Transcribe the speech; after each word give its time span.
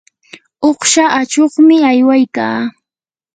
uqsha 0.69 1.05
achuqmi 1.19 1.75
aywaykaa. 1.89 2.59